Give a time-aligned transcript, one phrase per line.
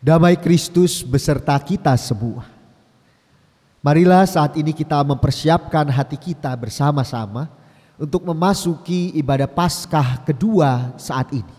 [0.00, 2.48] Damai Kristus beserta kita semua.
[3.84, 7.52] Marilah saat ini kita mempersiapkan hati kita bersama-sama
[8.00, 11.56] untuk memasuki ibadah Paskah kedua saat ini.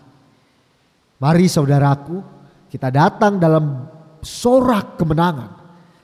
[1.22, 2.18] Mari saudaraku,
[2.66, 3.86] kita datang dalam
[4.18, 5.54] sorak kemenangan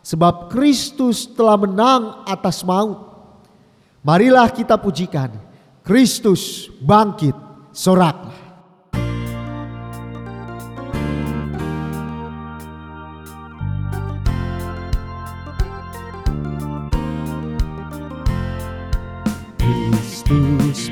[0.06, 3.02] sebab Kristus telah menang atas maut.
[3.98, 5.34] Marilah kita pujikan
[5.82, 7.34] Kristus bangkit
[7.74, 8.47] soraklah.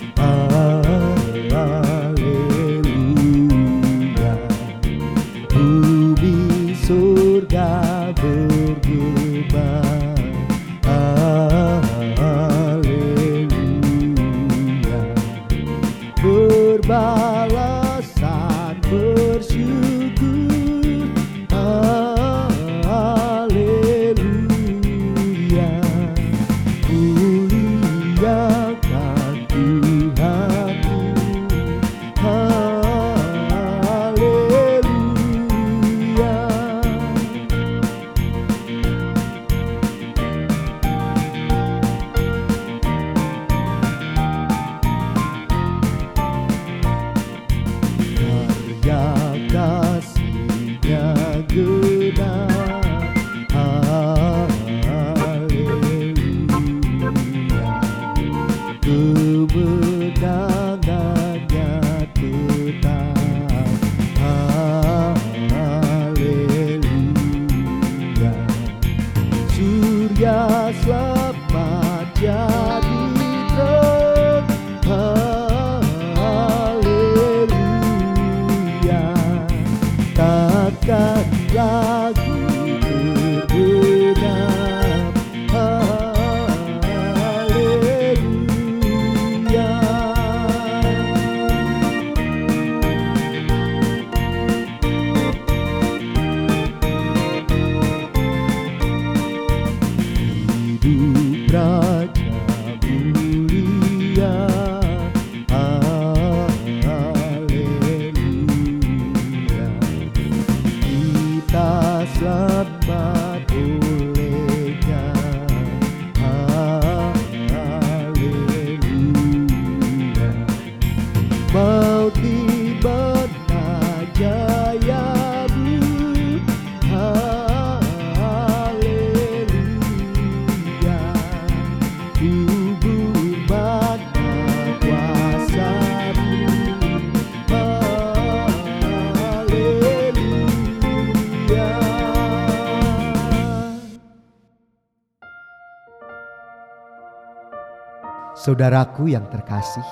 [148.42, 149.86] Saudaraku yang terkasih,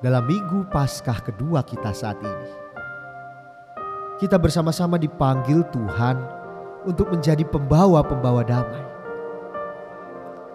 [0.00, 2.48] dalam minggu Paskah kedua kita saat ini,
[4.24, 6.16] kita bersama-sama dipanggil Tuhan
[6.88, 8.84] untuk menjadi pembawa-pembawa damai.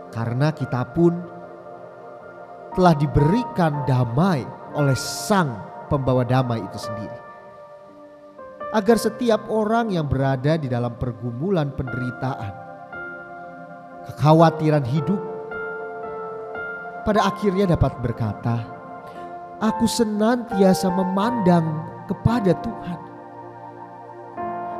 [0.09, 1.21] Karena kita pun
[2.73, 4.41] telah diberikan damai
[4.73, 5.53] oleh Sang
[5.85, 7.19] Pembawa damai itu sendiri.
[8.73, 12.53] Agar setiap orang yang berada di dalam pergumulan penderitaan,
[14.09, 15.28] kekhawatiran hidup,
[17.09, 18.69] pada akhirnya dapat berkata,
[19.57, 21.65] "Aku senantiasa memandang
[22.05, 23.01] kepada Tuhan."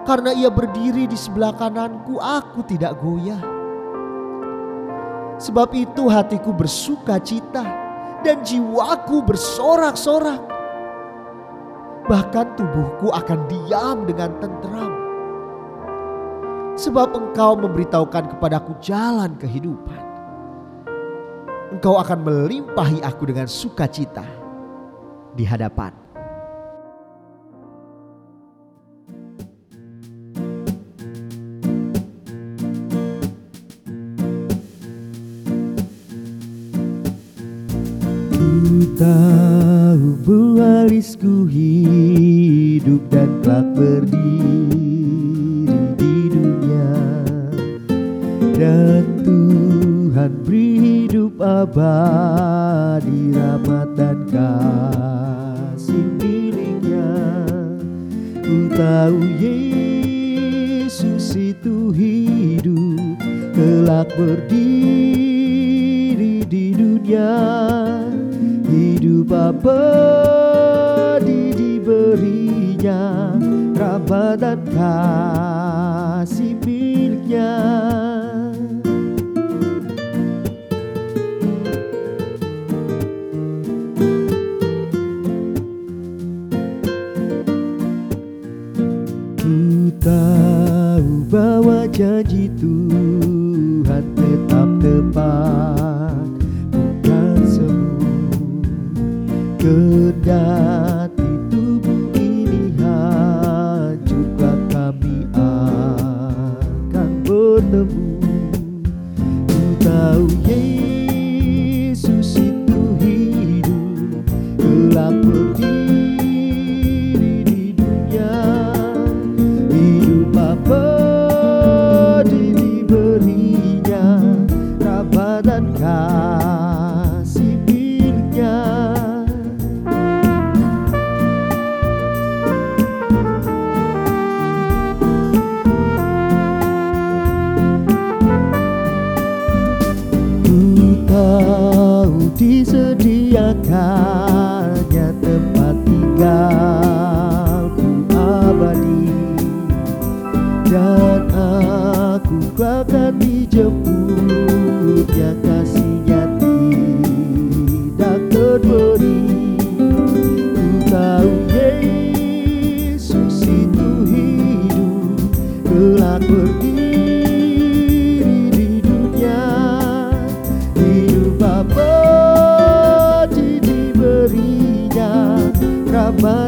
[0.06, 3.42] Karena ia berdiri di sebelah kananku, aku tidak goyah.
[5.42, 7.66] Sebab itu hatiku bersuka cita
[8.22, 10.46] dan jiwaku bersorak-sorak.
[12.06, 14.94] Bahkan tubuhku akan diam dengan tentram.
[16.78, 20.09] Sebab engkau memberitahukan kepadaku jalan kehidupan.
[21.70, 24.26] Engkau akan melimpahi aku dengan sukacita
[25.38, 26.09] di hadapan.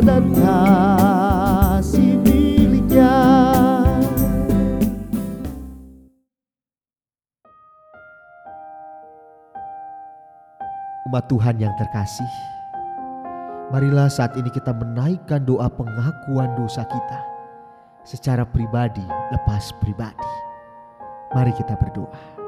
[0.01, 3.17] dan kasih miliknya
[11.09, 12.31] Umat Tuhan yang terkasih
[13.71, 17.31] Marilah saat ini kita menaikkan doa pengakuan dosa kita
[18.03, 20.31] secara pribadi lepas pribadi.
[21.31, 22.40] Mari kita berdoa.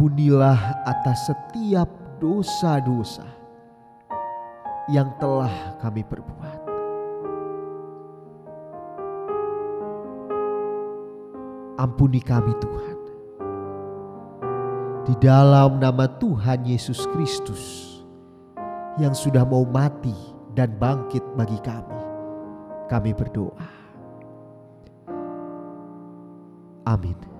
[0.00, 1.84] ampunilah atas setiap
[2.16, 3.28] dosa-dosa
[4.88, 6.60] yang telah kami perbuat.
[11.76, 12.98] Ampuni kami Tuhan.
[15.04, 18.00] Di dalam nama Tuhan Yesus Kristus
[18.96, 20.16] yang sudah mau mati
[20.56, 22.00] dan bangkit bagi kami.
[22.88, 23.68] Kami berdoa.
[26.88, 27.39] Amin.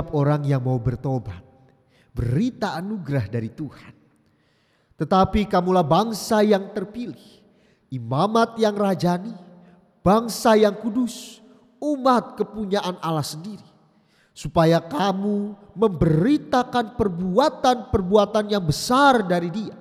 [0.00, 1.44] Setiap orang yang mau bertobat.
[2.16, 3.92] Berita anugerah dari Tuhan.
[4.96, 7.20] Tetapi kamulah bangsa yang terpilih,
[7.92, 9.36] imamat yang rajani,
[10.00, 11.44] bangsa yang kudus,
[11.84, 13.68] umat kepunyaan Allah sendiri.
[14.32, 19.76] Supaya kamu memberitakan perbuatan-perbuatan yang besar dari dia.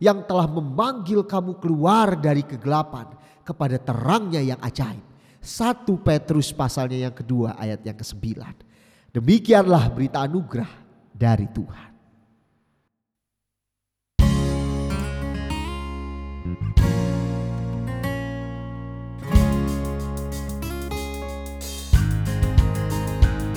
[0.00, 3.04] Yang telah memanggil kamu keluar dari kegelapan
[3.44, 5.04] kepada terangnya yang ajaib.
[5.44, 8.67] 1 Petrus pasalnya yang kedua ayat yang ke-9.
[9.08, 10.68] Demikianlah berita anugerah
[11.16, 11.88] dari Tuhan.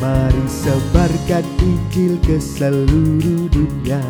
[0.01, 4.01] Mari sebarkan Injil ke seluruh dunia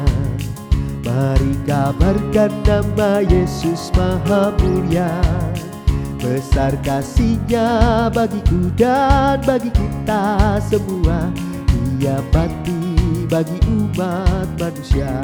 [1.04, 5.12] Mari kabarkan nama Yesus Maha Mulia
[6.22, 11.34] Besar kasihnya bagiku dan bagi kita semua.
[11.98, 15.18] Dia mati bagi umat manusia.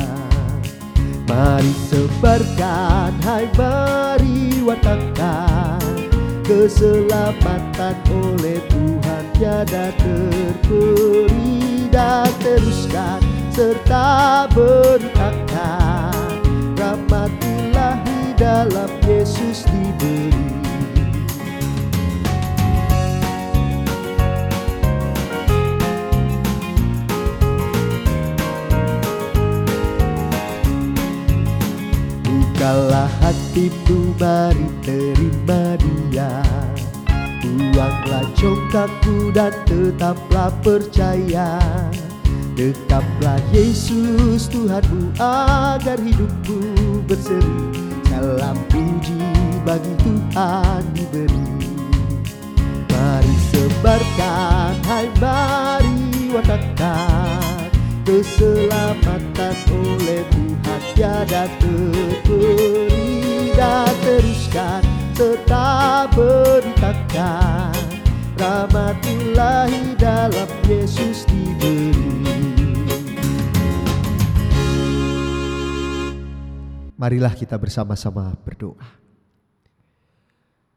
[1.30, 6.10] Mari sebarkan, hai mari wartakan
[6.42, 9.24] Keselamatan oleh Tuhan.
[9.38, 13.22] Tiada terperi Dan teruskan
[13.54, 16.42] serta beritakan.
[16.74, 20.57] Rahmat ilahi dalam Yesus diberi
[32.58, 36.42] Bukalah hatimu mari terima dia.
[37.46, 41.62] Buanglah congkakmu dan tetaplah percaya.
[42.58, 47.62] Dekaplah Yesus Tuhanmu agar hidupmu berseri.
[48.10, 49.22] Salam puji
[49.62, 51.46] bagi Tuhan diberi.
[52.90, 57.57] Mari sebarkan, hai mari wartakan
[58.08, 60.82] Keselamatan oleh Tuhan.
[60.96, 64.80] Tiada terperi Dan teruskan
[65.12, 67.76] tetap beritakan
[68.40, 71.92] Rahmat ilahi dalam Yesus diberi.
[76.96, 78.88] Marilah kita bersama-sama berdoa.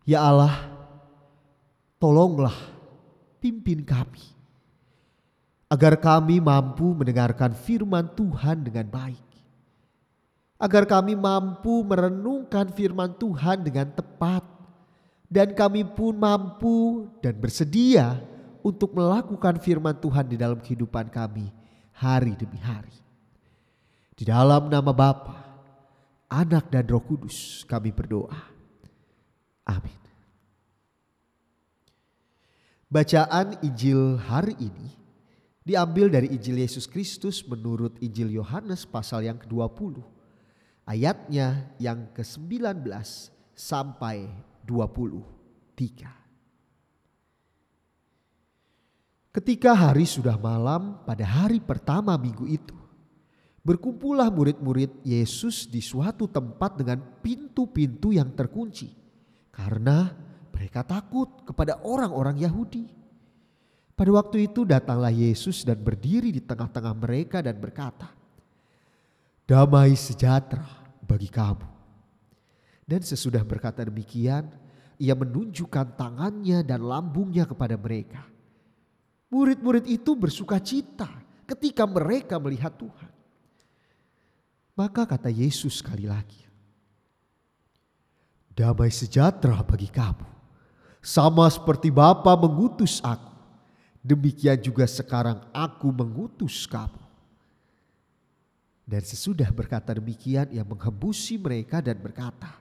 [0.03, 0.67] Ya Allah
[2.03, 2.59] tolonglah
[3.39, 4.40] pimpin kami
[5.71, 9.29] agar kami mampu mendengarkan firman Tuhan dengan baik.
[10.61, 14.45] Agar kami mampu merenungkan firman Tuhan dengan tepat
[15.31, 18.19] dan kami pun mampu dan bersedia
[18.61, 21.49] untuk melakukan firman Tuhan di dalam kehidupan kami
[21.97, 22.93] hari demi hari.
[24.13, 25.39] Di dalam nama Bapa,
[26.29, 28.53] Anak dan Roh Kudus kami berdoa.
[29.65, 29.97] Amin.
[32.91, 35.00] Bacaan Injil hari ini
[35.71, 40.03] diambil dari Injil Yesus Kristus menurut Injil Yohanes pasal yang ke-20.
[40.83, 42.83] Ayatnya yang ke-19
[43.55, 44.27] sampai
[44.67, 46.11] 23.
[49.31, 52.75] Ketika hari sudah malam pada hari pertama minggu itu,
[53.63, 58.91] berkumpullah murid-murid Yesus di suatu tempat dengan pintu-pintu yang terkunci
[59.55, 60.11] karena
[60.51, 63.00] mereka takut kepada orang-orang Yahudi.
[64.01, 68.09] Pada waktu itu datanglah Yesus dan berdiri di tengah-tengah mereka dan berkata,
[69.45, 70.65] "Damai sejahtera
[71.05, 71.69] bagi kamu."
[72.89, 74.49] Dan sesudah berkata demikian,
[74.97, 78.25] ia menunjukkan tangannya dan lambungnya kepada mereka.
[79.29, 83.13] Murid-murid itu bersuka cita ketika mereka melihat Tuhan.
[84.81, 86.41] Maka kata Yesus sekali lagi,
[88.57, 90.25] "Damai sejahtera bagi kamu,
[91.05, 93.30] sama seperti Bapa mengutus aku."
[94.01, 97.01] Demikian juga sekarang aku mengutus kamu.
[98.91, 102.59] Dan sesudah berkata demikian ia menghembusi mereka dan berkata,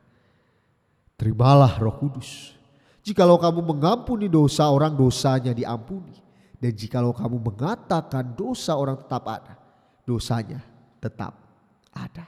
[1.19, 2.55] Terimalah roh kudus.
[3.03, 6.15] Jikalau kamu mengampuni dosa orang dosanya diampuni.
[6.59, 9.55] Dan jikalau kamu mengatakan dosa orang tetap ada,
[10.03, 10.59] dosanya
[10.99, 11.39] tetap
[11.95, 12.27] ada.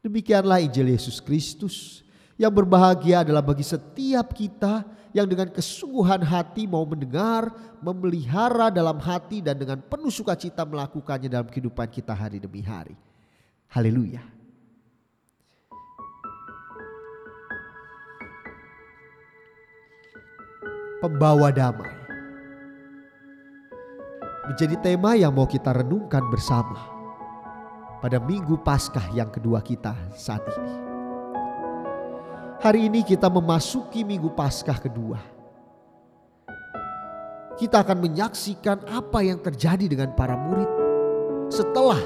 [0.00, 2.02] Demikianlah Injil Yesus Kristus
[2.40, 7.52] yang berbahagia adalah bagi setiap kita yang dengan kesungguhan hati mau mendengar,
[7.84, 12.96] memelihara dalam hati dan dengan penuh sukacita melakukannya dalam kehidupan kita hari demi hari.
[13.68, 14.24] Haleluya.
[21.02, 22.02] Pembawa damai
[24.46, 26.78] menjadi tema yang mau kita renungkan bersama
[27.98, 30.91] pada Minggu Paskah yang kedua kita saat ini.
[32.62, 35.18] Hari ini kita memasuki minggu Paskah kedua.
[37.58, 40.70] Kita akan menyaksikan apa yang terjadi dengan para murid
[41.50, 41.98] setelah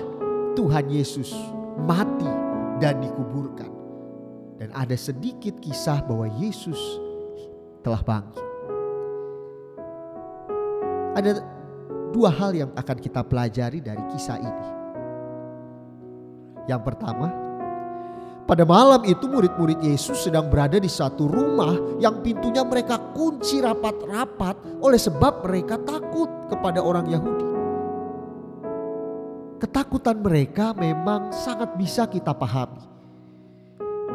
[0.56, 1.36] Tuhan Yesus
[1.84, 2.32] mati
[2.80, 3.68] dan dikuburkan.
[4.56, 6.80] Dan ada sedikit kisah bahwa Yesus
[7.84, 8.46] telah bangkit.
[11.20, 11.44] Ada
[12.16, 14.68] dua hal yang akan kita pelajari dari kisah ini.
[16.64, 17.46] Yang pertama,
[18.47, 24.78] pada malam itu murid-murid Yesus sedang berada di satu rumah yang pintunya mereka kunci rapat-rapat
[24.78, 27.47] oleh sebab mereka takut kepada orang Yahudi.
[29.59, 32.87] Ketakutan mereka memang sangat bisa kita pahami.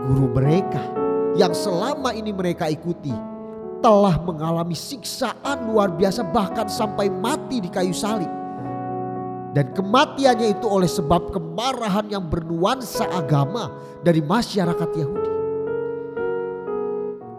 [0.07, 0.79] Guru mereka
[1.35, 3.11] yang selama ini mereka ikuti
[3.83, 8.40] telah mengalami siksaan luar biasa bahkan sampai mati di kayu salib.
[9.51, 15.31] Dan kematiannya itu oleh sebab kemarahan yang bernuansa agama dari masyarakat Yahudi.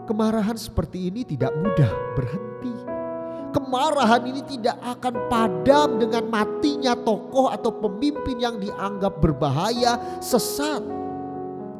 [0.05, 2.75] Kemarahan seperti ini tidak mudah berhenti.
[3.53, 10.81] Kemarahan ini tidak akan padam dengan matinya tokoh atau pemimpin yang dianggap berbahaya, sesat.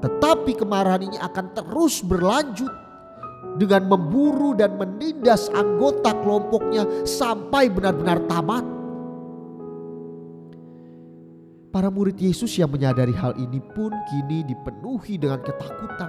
[0.01, 2.69] Tetapi kemarahan ini akan terus berlanjut
[3.61, 8.82] dengan memburu dan menindas anggota kelompoknya sampai benar-benar tamat.
[11.73, 16.05] Para murid Yesus yang menyadari hal ini pun kini dipenuhi dengan ketakutan.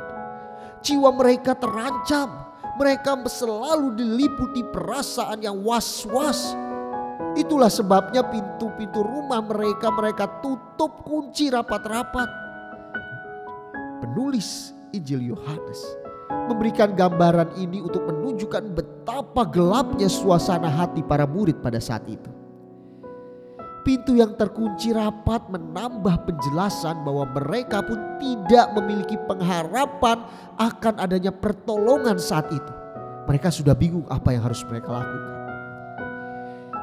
[0.85, 2.53] Jiwa mereka terancam.
[2.77, 6.53] Mereka selalu diliputi perasaan yang was-was.
[7.33, 12.29] Itulah sebabnya pintu-pintu rumah mereka mereka tutup kunci rapat-rapat.
[14.05, 15.81] Penulis Injil Yohanes
[16.45, 22.44] memberikan gambaran ini untuk menunjukkan betapa gelapnya suasana hati para murid pada saat itu.
[23.85, 30.25] Pintu yang terkunci rapat menambah penjelasan bahwa mereka pun tidak memiliki pengharapan
[30.57, 32.73] akan adanya pertolongan saat itu.
[33.29, 35.33] Mereka sudah bingung apa yang harus mereka lakukan.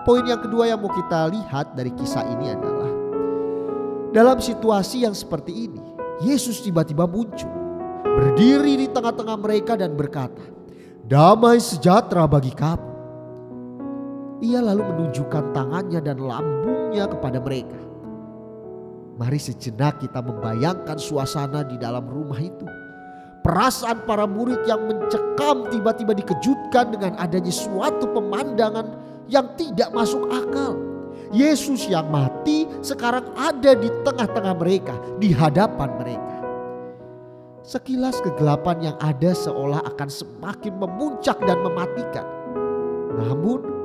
[0.05, 2.91] Poin yang kedua yang mau kita lihat dari kisah ini adalah
[4.11, 5.81] dalam situasi yang seperti ini,
[6.21, 7.47] Yesus tiba-tiba muncul,
[8.03, 10.43] berdiri di tengah-tengah mereka dan berkata,
[11.07, 12.90] "Damai sejahtera bagi kamu."
[14.41, 17.77] Ia lalu menunjukkan tangannya dan lambungnya kepada mereka.
[19.21, 22.65] Mari sejenak kita membayangkan suasana di dalam rumah itu.
[23.45, 28.97] Perasaan para murid yang mencekam tiba-tiba dikejutkan dengan adanya suatu pemandangan
[29.29, 30.73] yang tidak masuk akal.
[31.29, 36.37] Yesus yang mati sekarang ada di tengah-tengah mereka, di hadapan mereka.
[37.61, 42.25] Sekilas kegelapan yang ada seolah akan semakin memuncak dan mematikan.
[43.21, 43.80] Namun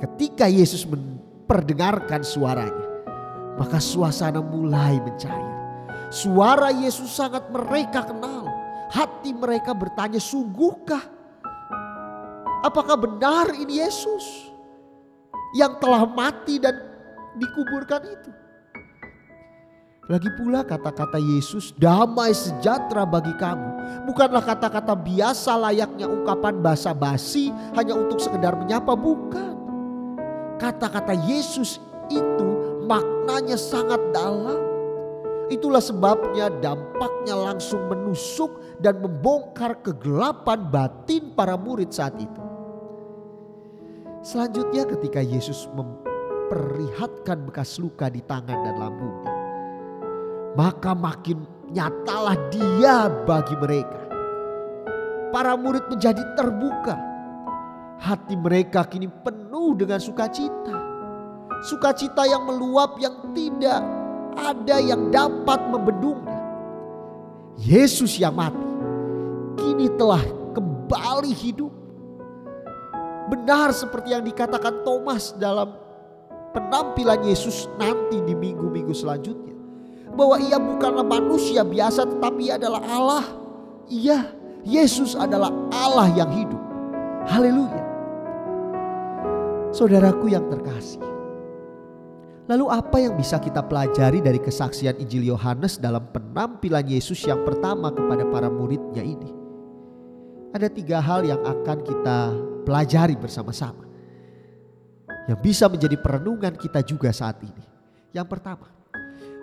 [0.00, 2.88] Ketika Yesus memperdengarkan suaranya,
[3.60, 5.52] maka suasana mulai mencair.
[6.08, 8.48] Suara Yesus sangat mereka kenal.
[8.90, 11.04] Hati mereka bertanya, sungguhkah?
[12.64, 14.50] Apakah benar ini Yesus
[15.52, 16.80] yang telah mati dan
[17.36, 18.30] dikuburkan itu?
[20.10, 23.68] Lagi pula kata-kata Yesus damai sejahtera bagi kamu.
[24.10, 28.96] Bukanlah kata-kata biasa layaknya ungkapan basa-basi hanya untuk sekedar menyapa.
[28.98, 29.59] Bukan.
[30.60, 31.80] Kata-kata Yesus
[32.12, 32.48] itu
[32.84, 34.60] maknanya sangat dalam.
[35.48, 42.44] Itulah sebabnya dampaknya langsung menusuk dan membongkar kegelapan batin para murid saat itu.
[44.20, 49.32] Selanjutnya ketika Yesus memperlihatkan bekas luka di tangan dan lambungnya.
[50.60, 51.40] Maka makin
[51.72, 54.00] nyatalah dia bagi mereka.
[55.32, 57.00] Para murid menjadi terbuka.
[57.96, 60.76] Hati mereka kini penuh dengan sukacita.
[61.66, 63.80] Sukacita yang meluap yang tidak
[64.38, 66.38] ada yang dapat membendungnya.
[67.60, 68.70] Yesus yang mati
[69.60, 70.22] kini telah
[70.56, 71.72] kembali hidup.
[73.28, 75.76] Benar seperti yang dikatakan Thomas dalam
[76.56, 79.54] penampilan Yesus nanti di minggu-minggu selanjutnya.
[80.16, 83.24] Bahwa ia bukanlah manusia biasa tetapi ia adalah Allah.
[83.90, 84.32] Iya,
[84.64, 86.62] Yesus adalah Allah yang hidup.
[87.28, 87.79] Haleluya.
[89.70, 90.98] Saudaraku yang terkasih.
[92.50, 97.94] Lalu apa yang bisa kita pelajari dari kesaksian Injil Yohanes dalam penampilan Yesus yang pertama
[97.94, 99.30] kepada para muridnya ini?
[100.50, 102.18] Ada tiga hal yang akan kita
[102.66, 103.86] pelajari bersama-sama.
[105.30, 107.62] Yang bisa menjadi perenungan kita juga saat ini.
[108.10, 108.66] Yang pertama,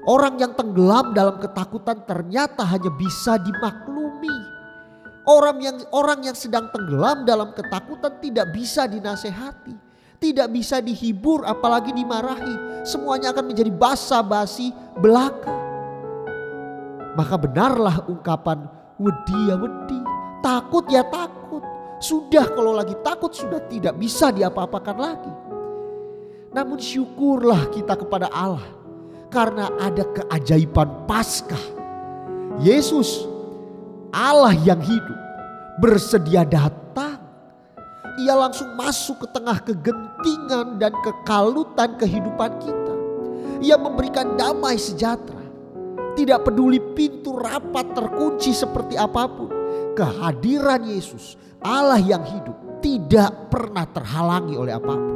[0.04, 4.36] orang yang tenggelam dalam ketakutan ternyata hanya bisa dimaklumi.
[5.24, 9.87] Orang yang orang yang sedang tenggelam dalam ketakutan tidak bisa dinasehati
[10.18, 12.86] tidak bisa dihibur apalagi dimarahi.
[12.86, 15.54] Semuanya akan menjadi basa-basi belaka.
[17.18, 18.70] Maka benarlah ungkapan
[19.02, 20.00] wedi ya wedi,
[20.46, 21.66] takut ya takut.
[21.98, 25.34] Sudah kalau lagi takut sudah tidak bisa diapa-apakan lagi.
[26.54, 28.66] Namun syukurlah kita kepada Allah
[29.34, 31.76] karena ada keajaiban Paskah.
[32.62, 33.26] Yesus
[34.14, 35.20] Allah yang hidup
[35.78, 36.87] bersedia datang
[38.18, 42.94] ia langsung masuk ke tengah kegentingan dan kekalutan kehidupan kita.
[43.62, 45.46] Ia memberikan damai sejahtera.
[46.18, 49.54] Tidak peduli pintu rapat terkunci seperti apa pun.
[49.94, 55.16] Kehadiran Yesus, Allah yang hidup, tidak pernah terhalangi oleh apa pun.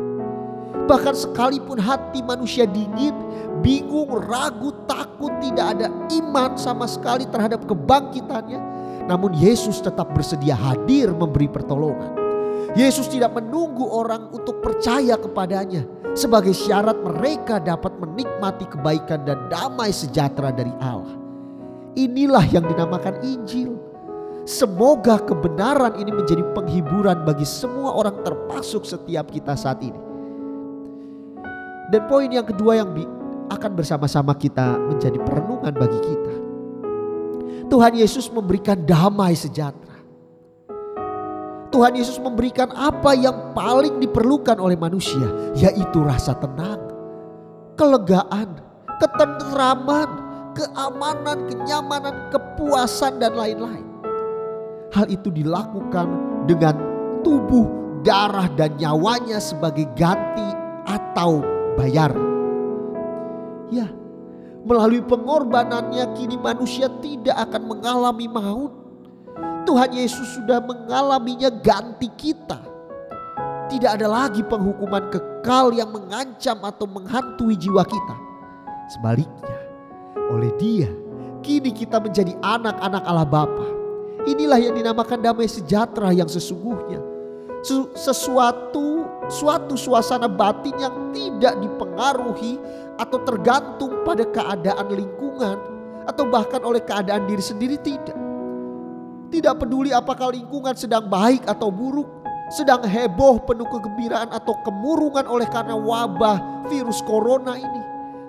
[0.86, 3.18] Bahkan sekalipun hati manusia dingin,
[3.66, 5.90] bingung, ragu, takut, tidak ada
[6.22, 8.62] iman sama sekali terhadap kebangkitannya.
[9.10, 12.21] Namun Yesus tetap bersedia hadir memberi pertolongan.
[12.72, 15.84] Yesus tidak menunggu orang untuk percaya kepadanya
[16.16, 21.20] sebagai syarat mereka dapat menikmati kebaikan dan damai sejahtera dari Allah.
[22.00, 23.76] Inilah yang dinamakan Injil.
[24.48, 30.00] Semoga kebenaran ini menjadi penghiburan bagi semua orang termasuk setiap kita saat ini.
[31.92, 32.90] Dan poin yang kedua yang
[33.52, 36.34] akan bersama-sama kita menjadi perenungan bagi kita.
[37.68, 39.91] Tuhan Yesus memberikan damai sejahtera.
[41.72, 45.24] Tuhan Yesus memberikan apa yang paling diperlukan oleh manusia,
[45.56, 46.84] yaitu rasa tenang,
[47.80, 48.60] kelegaan,
[49.00, 50.10] ketentraman,
[50.52, 53.88] keamanan, kenyamanan, kepuasan, dan lain-lain.
[54.92, 56.12] Hal itu dilakukan
[56.44, 56.76] dengan
[57.24, 57.66] tubuh,
[58.04, 60.52] darah, dan nyawanya sebagai ganti
[60.84, 61.40] atau
[61.80, 62.12] bayar.
[63.72, 63.88] Ya,
[64.68, 68.81] melalui pengorbanannya, kini manusia tidak akan mengalami maut
[69.66, 72.60] Tuhan Yesus sudah mengalaminya ganti kita.
[73.72, 78.16] Tidak ada lagi penghukuman kekal yang mengancam atau menghantui jiwa kita.
[78.92, 79.58] Sebaliknya,
[80.28, 80.92] oleh Dia
[81.42, 83.68] kini kita menjadi anak-anak Allah Bapa.
[84.30, 87.02] Inilah yang dinamakan damai sejahtera yang sesungguhnya.
[87.98, 92.58] Sesuatu suatu suasana batin yang tidak dipengaruhi
[92.98, 95.58] atau tergantung pada keadaan lingkungan
[96.06, 98.18] atau bahkan oleh keadaan diri sendiri tidak.
[99.32, 102.08] Tidak peduli apakah lingkungan sedang baik atau buruk,
[102.52, 107.82] sedang heboh penuh kegembiraan atau kemurungan oleh karena wabah virus corona ini.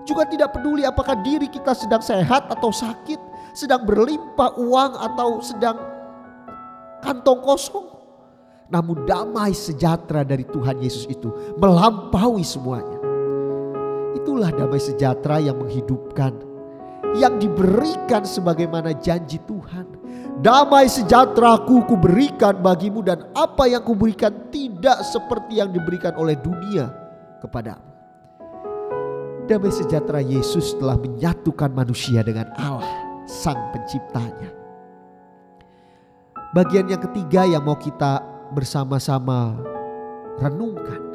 [0.07, 3.19] Juga tidak peduli apakah diri kita sedang sehat atau sakit,
[3.51, 5.75] sedang berlimpah uang atau sedang
[7.03, 7.87] kantong kosong.
[8.71, 13.03] Namun damai sejahtera dari Tuhan Yesus itu melampaui semuanya.
[14.15, 16.31] Itulah damai sejahtera yang menghidupkan,
[17.19, 20.02] yang diberikan sebagaimana janji Tuhan
[20.43, 26.91] Damai sejahtera ku kuberikan bagimu dan apa yang kuberikan tidak seperti yang diberikan oleh dunia
[27.39, 27.87] kepadamu.
[29.47, 32.91] Damai sejahtera Yesus telah menyatukan manusia dengan Allah
[33.31, 34.51] sang penciptanya.
[36.59, 38.19] Bagian yang ketiga yang mau kita
[38.51, 39.55] bersama-sama
[40.43, 41.15] renungkan.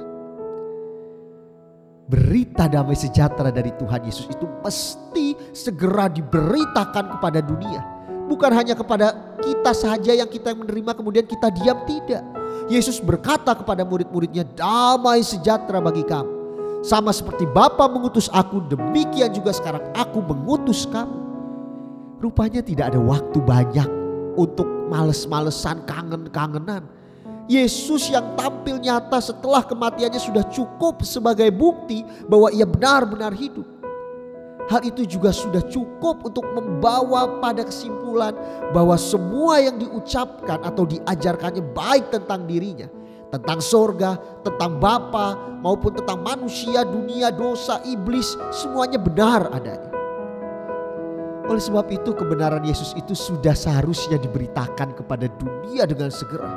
[2.07, 7.96] Berita damai sejahtera dari Tuhan Yesus itu mesti segera diberitakan kepada dunia
[8.27, 12.23] Bukan hanya kepada kita saja yang kita menerima kemudian kita diam tidak.
[12.67, 16.35] Yesus berkata kepada murid-muridnya damai sejahtera bagi kamu.
[16.83, 21.25] Sama seperti Bapa mengutus aku demikian juga sekarang aku mengutus kamu.
[22.19, 23.89] Rupanya tidak ada waktu banyak
[24.35, 26.85] untuk males-malesan kangen-kangenan.
[27.47, 33.76] Yesus yang tampil nyata setelah kematiannya sudah cukup sebagai bukti bahwa ia benar-benar hidup.
[34.67, 38.35] Hal itu juga sudah cukup untuk membawa pada kesimpulan
[38.75, 42.91] bahwa semua yang diucapkan atau diajarkannya baik tentang dirinya,
[43.31, 49.87] tentang sorga, tentang Bapa maupun tentang manusia, dunia, dosa, iblis, semuanya benar adanya.
[51.47, 56.51] Oleh sebab itu kebenaran Yesus itu sudah seharusnya diberitakan kepada dunia dengan segera.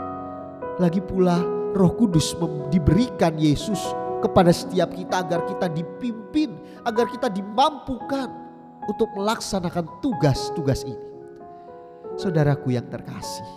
[0.83, 1.39] Lagi pula
[1.79, 2.35] roh kudus
[2.75, 3.79] diberikan Yesus
[4.21, 6.55] kepada setiap kita agar kita dipimpin,
[6.85, 8.29] agar kita dimampukan
[8.87, 11.09] untuk melaksanakan tugas-tugas ini.
[12.21, 13.49] Saudaraku yang terkasih,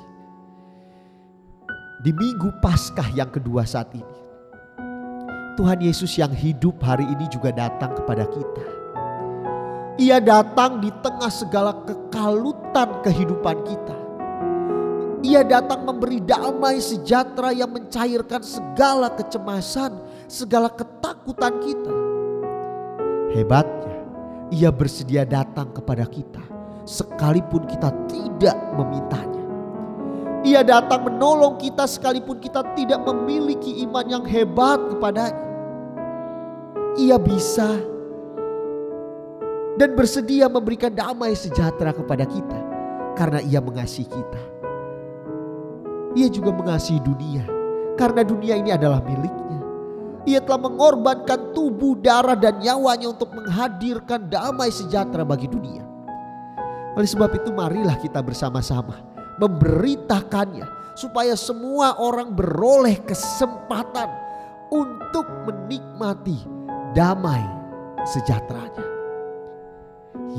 [2.01, 4.17] di minggu Paskah yang kedua saat ini,
[5.59, 8.83] Tuhan Yesus yang hidup hari ini juga datang kepada kita
[10.01, 13.97] ia datang di tengah segala kekalutan kehidupan kita.
[15.23, 19.93] Ia datang memberi damai sejahtera yang mencairkan segala kecemasan,
[20.33, 21.93] segala ketakutan kita.
[23.37, 24.01] Hebatnya,
[24.49, 26.41] ia bersedia datang kepada kita
[26.89, 29.45] sekalipun kita tidak memintanya.
[30.43, 35.45] Ia datang menolong kita sekalipun kita tidak memiliki iman yang hebat kepadanya.
[36.97, 37.69] Ia bisa
[39.77, 42.59] dan bersedia memberikan damai sejahtera kepada kita
[43.15, 44.41] karena Ia mengasihi kita.
[46.13, 47.47] Ia juga mengasihi dunia
[47.95, 49.62] karena dunia ini adalah miliknya.
[50.23, 55.83] Ia telah mengorbankan tubuh, darah, dan nyawanya untuk menghadirkan damai sejahtera bagi dunia.
[56.95, 59.03] Oleh sebab itu, marilah kita bersama-sama
[59.41, 64.07] memberitakannya, supaya semua orang beroleh kesempatan
[64.71, 66.39] untuk menikmati
[66.95, 67.43] damai
[68.07, 68.85] sejahteranya.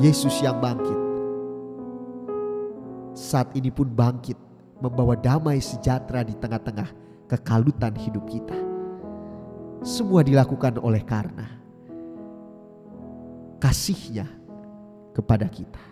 [0.01, 1.01] Yesus yang bangkit.
[3.15, 4.35] Saat ini pun bangkit
[4.83, 6.89] membawa damai sejahtera di tengah-tengah
[7.31, 8.64] kekalutan hidup kita.
[9.85, 11.45] Semua dilakukan oleh karena
[13.61, 14.25] kasihnya
[15.13, 15.85] kepada kita.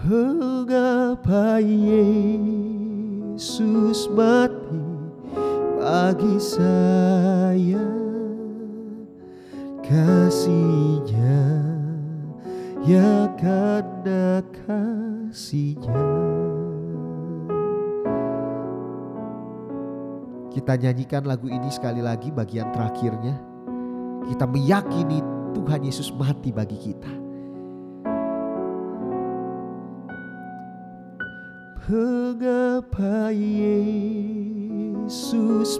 [0.00, 2.48] Mengapa Yesus
[4.16, 4.80] mati
[5.76, 7.84] bagi saya
[9.84, 11.44] kasihnya
[12.88, 16.49] ya karena kasihnya
[20.60, 23.32] kita nyanyikan lagu ini sekali lagi bagian terakhirnya.
[24.28, 25.24] Kita meyakini
[25.56, 27.08] Tuhan Yesus mati bagi kita.
[31.88, 33.80] Mengapa Yesus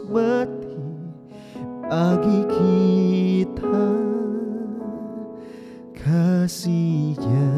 [0.09, 0.81] mati
[1.85, 3.85] bagi kita?
[5.93, 7.53] Kasihnya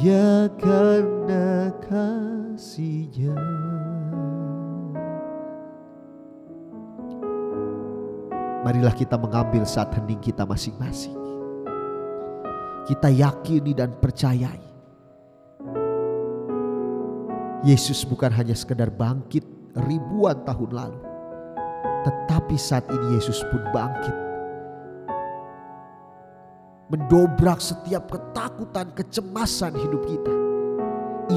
[0.00, 3.53] ya karena kasihnya
[8.64, 11.12] Marilah kita mengambil saat hening kita masing-masing
[12.88, 14.64] Kita yakini dan percayai
[17.64, 19.40] Yesus bukan hanya sekedar bangkit
[19.88, 21.00] ribuan tahun lalu.
[22.04, 24.12] Tetapi saat ini Yesus pun bangkit.
[26.92, 30.34] Mendobrak setiap ketakutan, kecemasan hidup kita.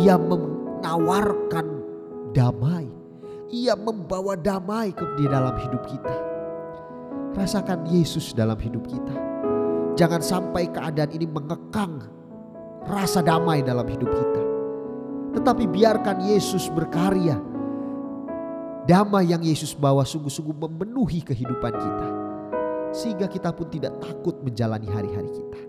[0.04, 1.68] Ia menawarkan
[2.36, 2.92] damai.
[3.48, 6.27] Ia membawa damai ke dalam hidup kita.
[7.38, 9.14] Rasakan Yesus dalam hidup kita.
[9.94, 12.02] Jangan sampai keadaan ini mengekang
[12.90, 14.42] rasa damai dalam hidup kita.
[15.38, 17.38] Tetapi biarkan Yesus berkarya.
[18.90, 22.10] Damai yang Yesus bawa sungguh-sungguh memenuhi kehidupan kita.
[22.90, 25.62] Sehingga kita pun tidak takut menjalani hari-hari kita.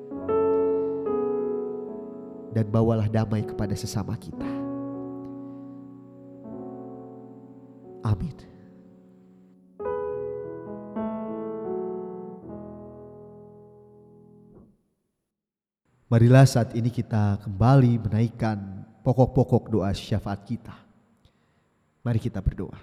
[2.56, 4.48] Dan bawalah damai kepada sesama kita.
[8.08, 8.47] Amin.
[16.08, 18.56] Marilah saat ini kita kembali menaikkan
[19.04, 20.72] pokok-pokok doa syafaat kita.
[22.00, 22.80] Mari kita berdoa.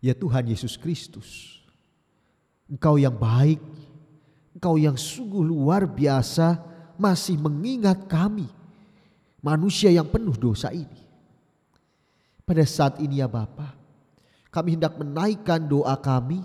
[0.00, 1.60] Ya Tuhan Yesus Kristus,
[2.64, 3.60] Engkau yang baik,
[4.56, 6.56] Engkau yang sungguh luar biasa
[6.96, 8.48] masih mengingat kami,
[9.44, 11.04] manusia yang penuh dosa ini.
[12.48, 13.76] Pada saat ini ya Bapa,
[14.48, 16.40] kami hendak menaikkan doa kami.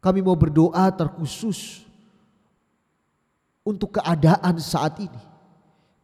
[0.00, 1.85] Kami mau berdoa terkhusus
[3.66, 5.22] untuk keadaan saat ini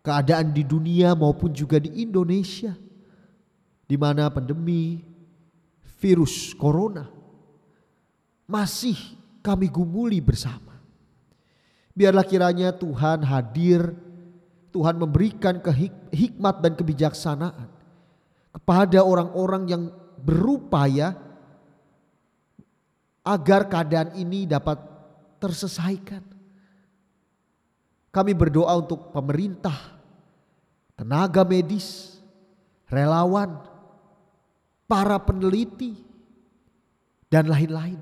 [0.03, 2.75] keadaan di dunia maupun juga di Indonesia
[3.87, 4.99] di mana pandemi
[6.03, 7.07] virus corona
[8.51, 8.99] masih
[9.41, 10.75] kami gumuli bersama.
[11.95, 13.95] Biarlah kiranya Tuhan hadir,
[14.75, 15.63] Tuhan memberikan
[16.11, 17.71] hikmat dan kebijaksanaan
[18.53, 19.83] kepada orang-orang yang
[20.19, 21.15] berupaya
[23.23, 24.83] agar keadaan ini dapat
[25.39, 26.32] terselesaikan.
[28.13, 29.75] Kami berdoa untuk pemerintah,
[30.93, 32.21] tenaga medis,
[32.93, 33.57] relawan,
[34.85, 35.97] para peneliti,
[37.33, 37.97] dan lain-lain.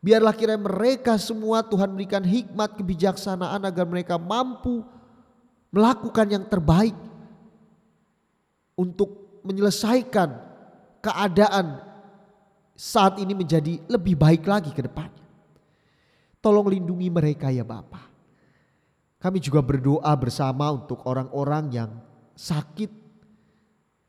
[0.00, 4.80] Biarlah kira mereka semua Tuhan berikan hikmat kebijaksanaan agar mereka mampu
[5.68, 6.96] melakukan yang terbaik
[8.74, 10.32] untuk menyelesaikan
[11.04, 11.84] keadaan
[12.72, 15.22] saat ini menjadi lebih baik lagi ke depannya.
[16.42, 18.11] Tolong lindungi mereka ya Bapak.
[19.22, 21.90] Kami juga berdoa bersama untuk orang-orang yang
[22.34, 22.90] sakit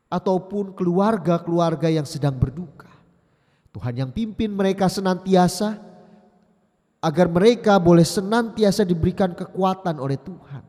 [0.10, 2.90] ataupun keluarga-keluarga yang sedang berduka.
[3.70, 5.78] Tuhan yang pimpin mereka senantiasa
[6.98, 10.66] agar mereka boleh senantiasa diberikan kekuatan oleh Tuhan.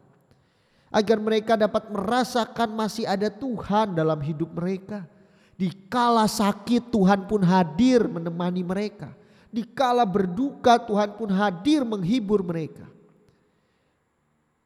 [0.93, 5.09] Agar mereka dapat merasakan masih ada Tuhan dalam hidup mereka.
[5.57, 9.09] Di kala sakit Tuhan pun hadir menemani mereka.
[9.49, 12.94] Di kala berduka Tuhan pun hadir menghibur mereka.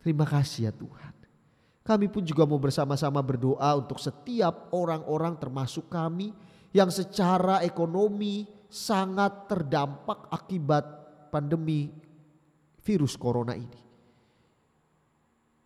[0.09, 1.13] Terima kasih ya Tuhan.
[1.85, 6.33] Kami pun juga mau bersama-sama berdoa untuk setiap orang-orang termasuk kami
[6.73, 10.85] yang secara ekonomi sangat terdampak akibat
[11.29, 11.93] pandemi
[12.81, 13.81] virus corona ini.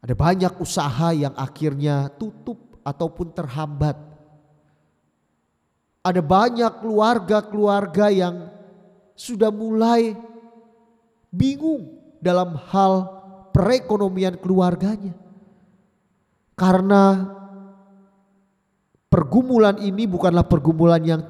[0.02, 3.94] Ada banyak usaha yang akhirnya tutup ataupun terhambat.
[6.02, 8.50] Ada banyak keluarga-keluarga yang
[9.14, 10.18] sudah mulai
[11.30, 13.21] bingung dalam hal
[13.52, 15.14] perekonomian keluarganya.
[16.56, 17.32] Karena
[19.12, 21.20] Pergumulan ini bukanlah pergumulan yang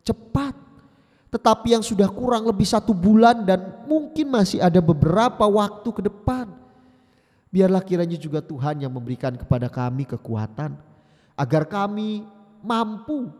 [0.00, 0.56] cepat,
[1.28, 6.48] tetapi yang sudah kurang lebih satu bulan dan mungkin masih ada beberapa waktu ke depan.
[7.52, 10.80] Biarlah kiranya juga Tuhan yang memberikan kepada kami kekuatan
[11.36, 12.24] agar kami
[12.64, 13.36] mampu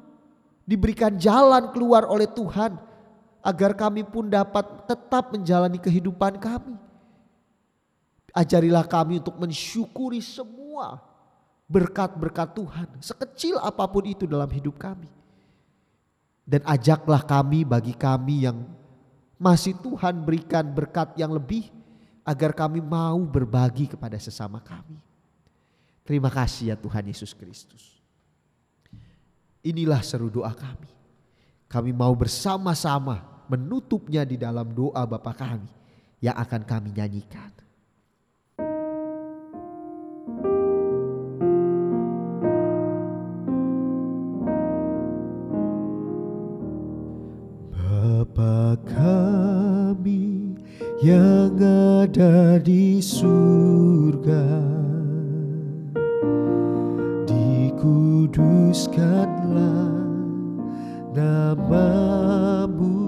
[0.69, 2.77] diberikan jalan keluar oleh Tuhan
[3.41, 6.77] agar kami pun dapat tetap menjalani kehidupan kami.
[8.37, 11.01] Ajarilah kami untuk mensyukuri semua
[11.69, 15.09] berkat-berkat Tuhan, sekecil apa pun itu dalam hidup kami.
[16.49, 18.65] Dan ajaklah kami bagi kami yang
[19.37, 21.69] masih Tuhan berikan berkat yang lebih
[22.25, 24.97] agar kami mau berbagi kepada sesama kami.
[26.09, 28.01] Terima kasih ya Tuhan Yesus Kristus.
[29.61, 30.89] Inilah seru doa kami.
[31.69, 35.69] Kami mau bersama-sama menutupnya di dalam doa Bapa kami
[36.25, 37.53] yang akan kami nyanyikan.
[51.99, 54.47] Ada di surga.
[57.27, 59.99] Dikuduskanlah
[61.11, 63.03] namamu.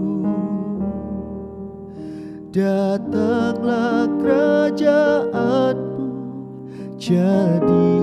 [2.50, 6.10] Datanglah kerajaanmu
[6.98, 7.99] jadilah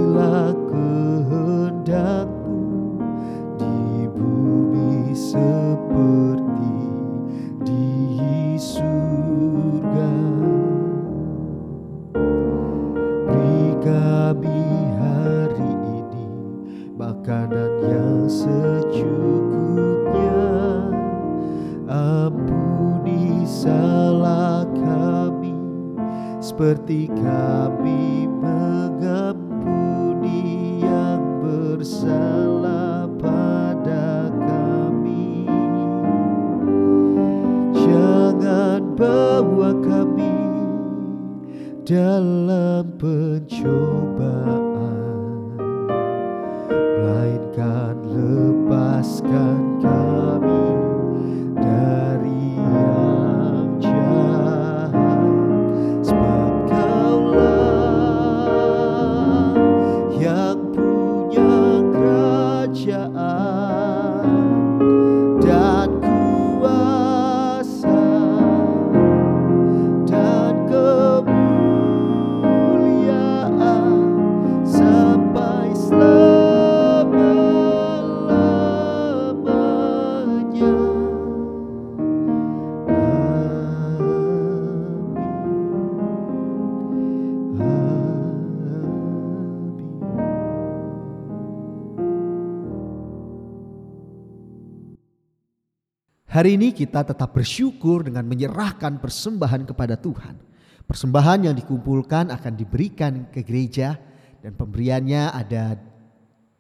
[96.37, 100.37] Hari ini kita tetap bersyukur dengan menyerahkan persembahan kepada Tuhan.
[100.85, 103.97] Persembahan yang dikumpulkan akan diberikan ke gereja
[104.45, 105.81] dan pemberiannya ada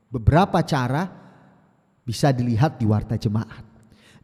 [0.09, 1.05] beberapa cara
[2.01, 3.61] bisa dilihat di warta jemaat.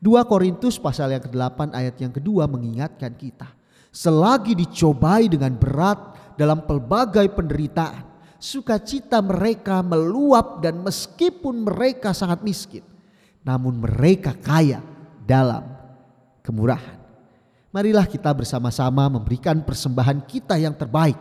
[0.01, 3.53] 2 Korintus pasal yang ke-8 ayat yang kedua mengingatkan kita.
[3.93, 8.01] Selagi dicobai dengan berat dalam pelbagai penderitaan,
[8.41, 12.81] sukacita mereka meluap dan meskipun mereka sangat miskin,
[13.45, 14.92] namun mereka kaya
[15.23, 15.63] dalam
[16.45, 16.99] kemurahan.
[17.73, 21.17] Marilah kita bersama-sama memberikan persembahan kita yang terbaik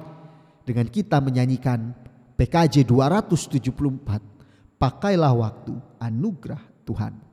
[0.68, 1.96] dengan kita menyanyikan
[2.36, 4.76] PKJ 274.
[4.76, 7.31] Pakailah waktu anugerah Tuhan.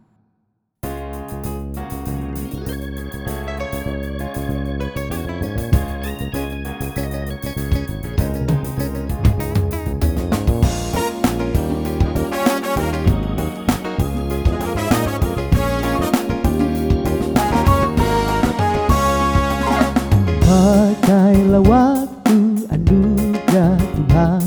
[20.50, 24.41] Pakailah waktu anugerah Tuhan.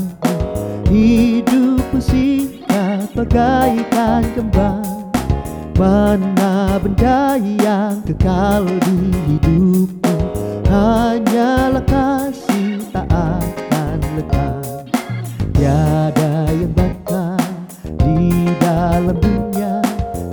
[0.91, 4.83] Hidupku singkat bagaikan kembang.
[5.79, 9.89] Mana benda yang kekal di hidupmu
[10.69, 14.85] Hanyalah kasih tak akan lekang
[15.55, 17.41] Tiada yang bakal
[18.05, 19.81] di dalam dunia.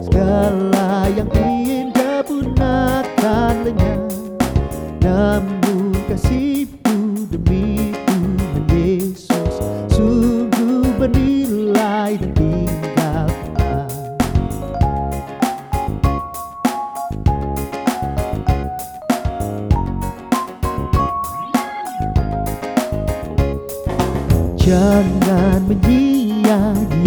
[0.05, 4.01] Segala yang indah pun akan lenyap.
[5.01, 5.60] Namun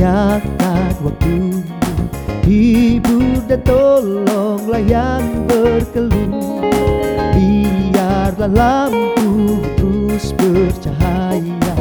[0.03, 1.63] menyia-nyiakan waktumu
[2.43, 6.59] Hibur dan tolonglah yang berkeluh.
[7.31, 11.71] Biarlah lampu terus bercahaya.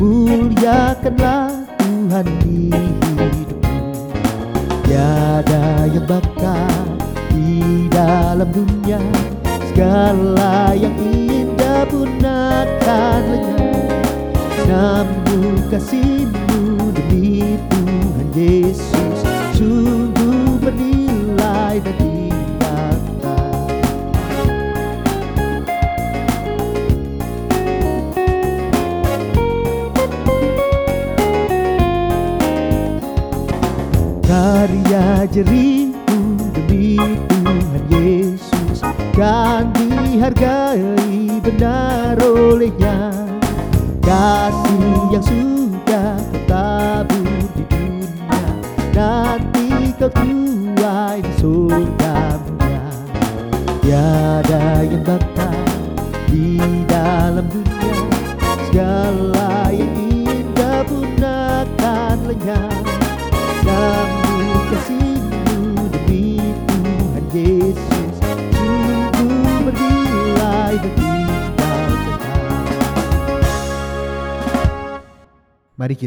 [0.00, 4.08] Muliakanlah Tuhan di hidupmu
[4.88, 6.96] Tiada yang bakal
[7.28, 9.00] di dalam dunia.
[9.68, 14.08] Segala yang indah pun akan lenyap.
[14.64, 16.45] Namun kasihmu
[18.36, 20.05] Tuhan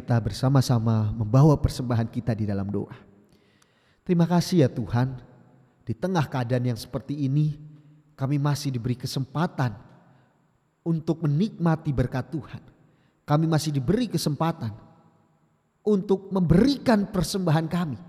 [0.10, 2.98] kita bersama-sama membawa persembahan kita di dalam doa.
[4.02, 5.22] Terima kasih ya Tuhan,
[5.86, 7.54] di tengah keadaan yang seperti ini,
[8.18, 9.70] kami masih diberi kesempatan
[10.82, 12.58] untuk menikmati berkat Tuhan.
[13.22, 14.74] Kami masih diberi kesempatan
[15.86, 18.02] untuk memberikan persembahan kami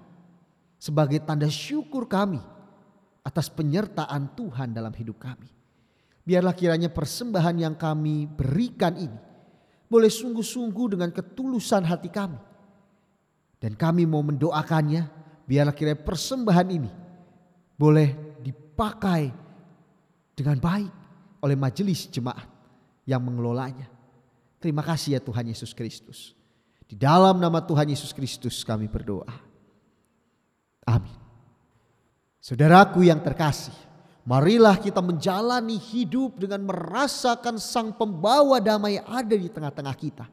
[0.80, 2.40] sebagai tanda syukur kami
[3.20, 5.52] atas penyertaan Tuhan dalam hidup kami.
[6.24, 9.20] Biarlah kiranya persembahan yang kami berikan ini
[9.90, 12.38] boleh sungguh-sungguh dengan ketulusan hati kami.
[13.58, 15.10] Dan kami mau mendoakannya,
[15.44, 16.90] biarlah kiranya persembahan ini
[17.74, 19.28] boleh dipakai
[20.32, 20.92] dengan baik
[21.42, 22.46] oleh majelis jemaat
[23.04, 23.90] yang mengelolanya.
[24.62, 26.32] Terima kasih ya Tuhan Yesus Kristus.
[26.86, 29.28] Di dalam nama Tuhan Yesus Kristus kami berdoa.
[30.86, 31.18] Amin.
[32.40, 33.76] Saudaraku yang terkasih,
[34.24, 40.26] marilah kita menjalani hidup dengan merasakan sang pembawa damai ada di tengah-tengah kita.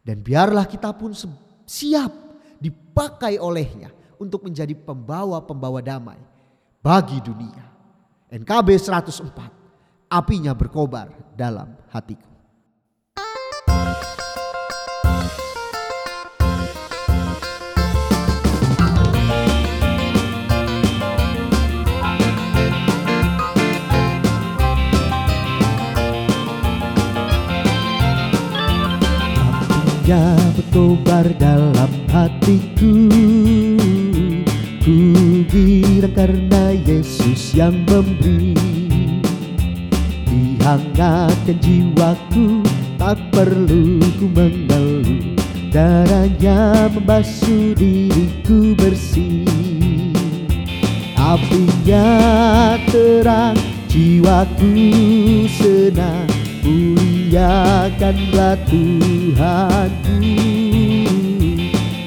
[0.00, 1.12] Dan biarlah kita pun
[1.68, 2.12] siap
[2.56, 6.20] dipakai olehnya untuk menjadi pembawa-pembawa damai
[6.80, 7.68] bagi dunia.
[8.30, 12.29] NKB 104, apinya berkobar dalam hatiku.
[30.10, 33.06] Apinya berkobar dalam hatiku.
[34.82, 34.98] Ku
[35.46, 38.58] bilang karena Yesus yang memberi.
[40.26, 42.66] Di Menghangatkan jiwaku
[42.98, 45.38] Tak perlu ku mengeluh.
[45.70, 49.46] Darahnya membasuh diriku bersih.
[51.14, 52.10] Apinya
[52.90, 53.54] terang
[53.86, 54.74] jiwaku
[55.54, 56.26] senang
[57.30, 60.18] Muliakanlah Tuhanku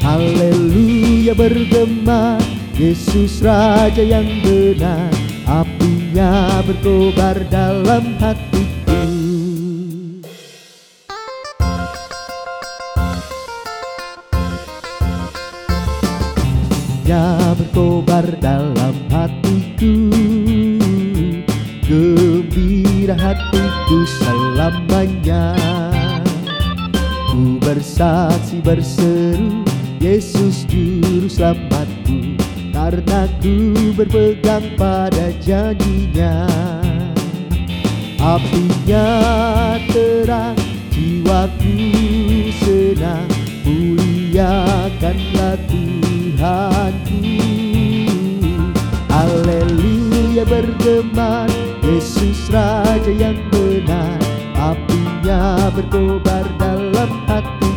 [0.04, 2.36] Haleluya bergema.
[2.76, 5.08] Yesus Raja yang benar
[5.48, 9.00] Apinya berkobar dalam hatiku.
[17.64, 20.33] Berkobar dalam hatiku
[23.04, 25.60] Gembira hatiku selamanya.
[27.36, 29.68] Ku bersaksi berseru
[30.00, 32.40] Yesus juru selamatku
[32.72, 36.48] Karena ku berpegang pada janjinya.
[38.24, 39.12] Apinya
[39.92, 40.56] terang
[40.88, 41.76] jiwaku
[42.64, 43.28] senang
[43.68, 47.20] Muliakanlah Tuhanku.
[49.12, 50.13] Haleluya
[50.44, 51.48] bergema
[51.84, 54.20] Yesus Raja yang benar
[54.60, 57.72] Apinya berkobar dalam hatiku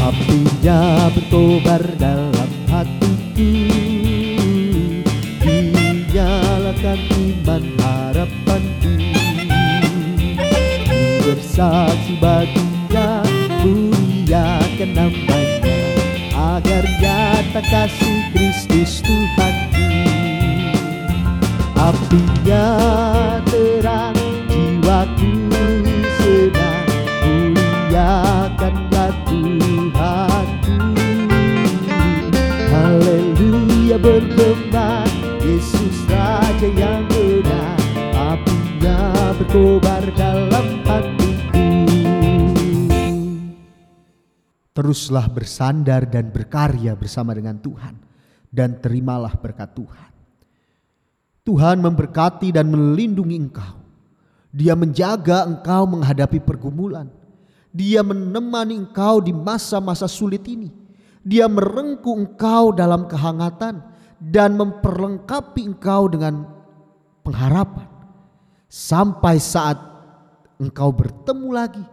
[0.00, 0.80] Apinya
[1.12, 2.41] berkobar dalam
[17.72, 18.11] nyata kasih
[44.92, 47.96] Teruslah bersandar dan berkarya bersama dengan Tuhan
[48.52, 50.12] dan terimalah berkat Tuhan.
[51.48, 53.80] Tuhan memberkati dan melindungi engkau.
[54.52, 57.08] Dia menjaga engkau menghadapi pergumulan.
[57.72, 60.68] Dia menemani engkau di masa-masa sulit ini.
[61.24, 63.80] Dia merengkuh engkau dalam kehangatan
[64.20, 66.44] dan memperlengkapi engkau dengan
[67.24, 67.88] pengharapan.
[68.68, 69.80] Sampai saat
[70.60, 71.84] engkau bertemu lagi,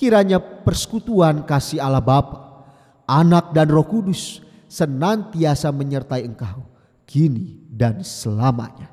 [0.00, 2.64] kiranya persekutuan kasih Allah Bapa,
[3.04, 6.64] Anak dan Roh Kudus senantiasa menyertai engkau
[7.04, 8.88] kini dan selamanya.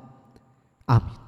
[0.84, 1.27] Amin.